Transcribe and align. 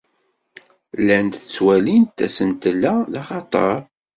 Llant 0.99 1.35
ttwalint 1.43 2.17
asentel-a 2.25 2.93
d 3.11 3.13
axatar. 3.21 3.77